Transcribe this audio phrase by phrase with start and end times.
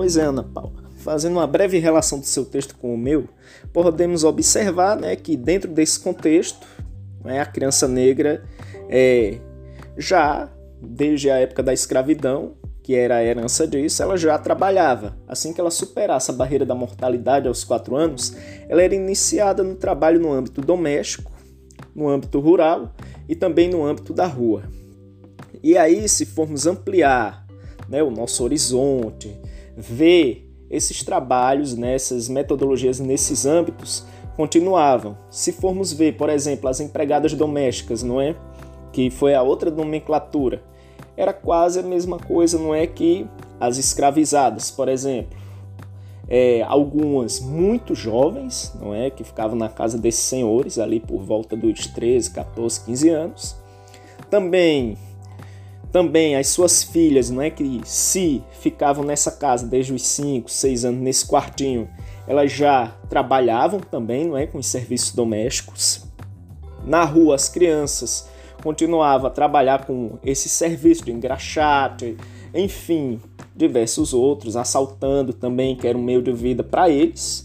[0.00, 0.82] Pois é, Ana Paula.
[0.96, 3.28] Fazendo uma breve relação do seu texto com o meu,
[3.70, 6.66] podemos observar né, que dentro desse contexto,
[7.22, 8.42] né, a criança negra
[8.88, 9.36] é,
[9.98, 10.48] já,
[10.80, 15.18] desde a época da escravidão, que era a herança disso, ela já trabalhava.
[15.28, 18.34] Assim que ela superasse a barreira da mortalidade aos quatro anos,
[18.70, 21.30] ela era iniciada no trabalho no âmbito doméstico,
[21.94, 22.94] no âmbito rural
[23.28, 24.62] e também no âmbito da rua.
[25.62, 27.46] E aí, se formos ampliar
[27.86, 29.38] né, o nosso horizonte,
[29.76, 34.06] ver esses trabalhos, nessas né, metodologias nesses âmbitos
[34.36, 35.18] continuavam.
[35.28, 38.34] Se formos ver, por exemplo, as empregadas domésticas, não é?
[38.92, 40.62] Que foi a outra nomenclatura.
[41.16, 43.26] Era quase a mesma coisa, não é que
[43.58, 45.38] as escravizadas, por exemplo.
[46.26, 51.56] É, algumas muito jovens, não é, que ficavam na casa desses senhores ali por volta
[51.56, 53.56] dos 13, 14, 15 anos.
[54.30, 54.96] Também
[55.92, 60.84] também as suas filhas, não é que se ficavam nessa casa desde os 5, 6
[60.84, 61.88] anos nesse quartinho,
[62.26, 66.04] elas já trabalhavam também, não é, com os serviços domésticos.
[66.84, 68.28] Na rua as crianças
[68.62, 72.16] continuavam a trabalhar com esse serviço de engraxate,
[72.54, 73.20] enfim,
[73.54, 77.44] diversos outros, assaltando também, que era um meio de vida para eles,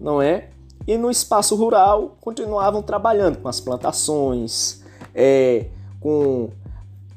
[0.00, 0.48] não é?
[0.86, 4.82] E no espaço rural continuavam trabalhando com as plantações,
[5.14, 5.66] é,
[6.00, 6.50] com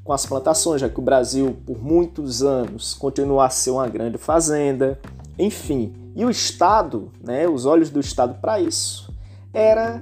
[0.06, 4.20] com as plantações, já que o Brasil por muitos anos continuou a ser uma grande
[4.20, 5.00] fazenda,
[5.38, 5.92] enfim.
[6.16, 9.12] E o Estado, né, os olhos do Estado para isso,
[9.52, 10.02] era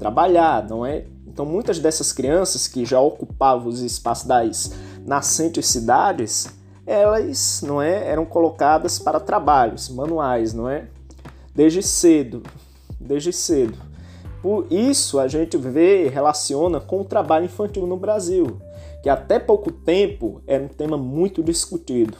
[0.00, 1.04] trabalhar, não é?
[1.24, 4.72] Então muitas dessas crianças que já ocupavam os espaços das
[5.06, 6.48] nascentes cidades,
[6.84, 10.88] elas, não é, eram colocadas para trabalhos manuais, não é?
[11.54, 12.42] Desde cedo,
[12.98, 13.78] desde cedo.
[14.42, 18.60] Por isso a gente vê, relaciona com o trabalho infantil no Brasil
[19.06, 22.16] que até pouco tempo era um tema muito discutido.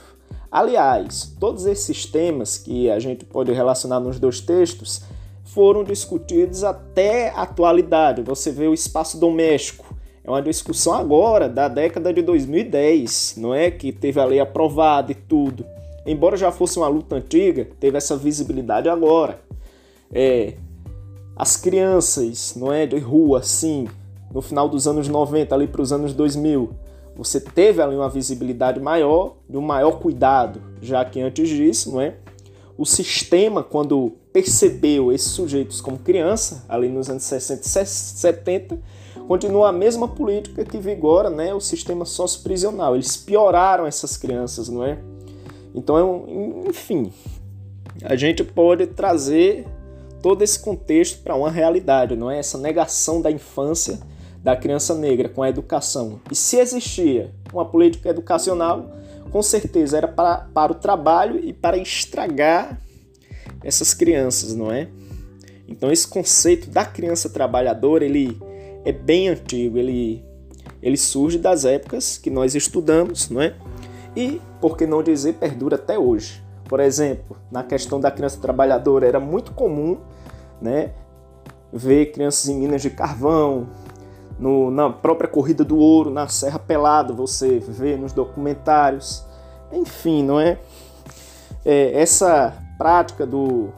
[0.49, 5.01] Aliás, todos esses temas que a gente pode relacionar nos dois textos
[5.43, 8.21] foram discutidos até a atualidade.
[8.21, 9.93] Você vê o espaço doméstico.
[10.23, 13.69] É uma discussão agora da década de 2010, não é?
[13.69, 15.65] Que teve a lei aprovada e tudo.
[16.05, 19.41] Embora já fosse uma luta antiga, teve essa visibilidade agora.
[20.09, 20.53] É,
[21.35, 23.89] as crianças, não é, de rua, sim,
[24.37, 26.69] no final dos anos 90, ali para os anos 2000,
[27.15, 31.99] você teve ali uma visibilidade maior, de um maior cuidado, já que antes disso, não
[31.99, 32.17] é?
[32.77, 38.79] O sistema, quando percebeu esses sujeitos como criança, ali nos anos 60 e 70,
[39.27, 42.93] continua a mesma política que vigora, né, o sistema socioprisional.
[42.93, 44.99] Eles pioraram essas crianças, não é?
[45.73, 47.11] Então, é enfim,
[48.03, 49.65] a gente pode trazer
[50.21, 52.37] todo esse contexto para uma realidade, não é?
[52.37, 53.99] Essa negação da infância
[54.43, 56.19] da criança negra com a educação.
[56.31, 58.91] E se existia uma política educacional,
[59.31, 62.79] com certeza era para, para o trabalho e para estragar
[63.63, 64.87] essas crianças, não é?
[65.67, 68.37] Então esse conceito da criança trabalhadora, ele
[68.85, 70.23] é bem antigo, ele,
[70.81, 73.53] ele surge das épocas que nós estudamos, não é?
[74.15, 76.41] E, por que não dizer, perdura até hoje.
[76.65, 79.97] Por exemplo, na questão da criança trabalhadora, era muito comum
[80.61, 80.91] né,
[81.71, 83.67] ver crianças em minas de carvão,
[84.39, 89.25] no, na própria corrida do ouro, na Serra Pelada, você vê nos documentários.
[89.71, 90.57] Enfim, não é?
[91.65, 93.69] é essa prática do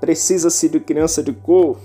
[0.00, 1.76] precisa-se de criança de cor,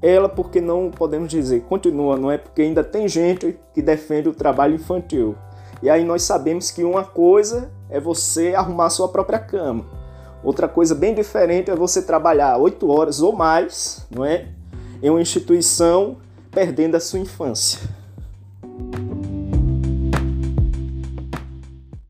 [0.00, 2.38] ela, porque não podemos dizer, continua, não é?
[2.38, 5.34] Porque ainda tem gente que defende o trabalho infantil.
[5.82, 9.84] E aí nós sabemos que uma coisa é você arrumar sua própria cama.
[10.42, 14.48] Outra coisa bem diferente é você trabalhar oito horas ou mais, não é?
[15.02, 16.18] Em uma instituição
[16.54, 17.80] perdendo a sua infância.